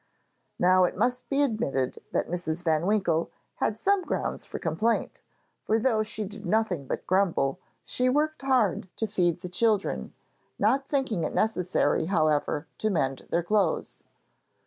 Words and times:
Now 0.57 0.83
it 0.85 0.97
must 0.97 1.29
be 1.29 1.43
admitted 1.43 2.01
that 2.11 2.27
Mrs. 2.27 2.63
van 2.63 2.87
Winkle 2.87 3.29
had 3.57 3.77
some 3.77 4.01
grounds 4.01 4.43
for 4.43 4.57
complaint, 4.57 5.21
for 5.63 5.77
though 5.77 6.01
she 6.01 6.23
did 6.25 6.43
nothing 6.43 6.87
but 6.87 7.05
grumble, 7.05 7.59
she 7.83 8.09
worked 8.09 8.41
hard 8.41 8.89
to 8.97 9.05
feed 9.05 9.41
the 9.41 9.47
children, 9.47 10.15
not 10.57 10.87
thinking 10.87 11.23
it 11.23 11.35
necessary 11.35 12.05
however 12.07 12.65
to 12.79 12.89
mend 12.89 13.27
their 13.29 13.43
clothes. 13.43 14.01